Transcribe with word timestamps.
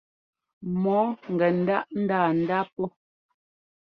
Mɔɔ 0.81 1.05
gɛ 1.37 1.47
ńdáʼ 1.59 1.83
ńdanda 2.01 2.57
pɔ́. 2.73 2.87